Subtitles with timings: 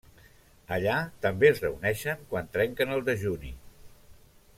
[0.77, 0.95] Allà
[1.25, 3.53] també es reuneixen quan trenquen el dejuni.